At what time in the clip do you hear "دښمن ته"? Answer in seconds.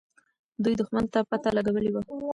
0.79-1.19